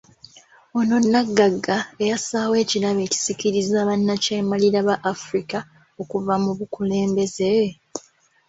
[0.77, 5.59] Ono Nnaggagga eyassaawo ekirabo ekisikiriza bannakyemalira ba Afirika
[6.01, 7.51] okuva mu bukulembeze?